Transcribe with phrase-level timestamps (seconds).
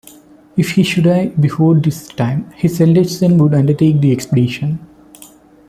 [0.57, 4.79] If he should die before this time, his eldest son would undertake the expedition.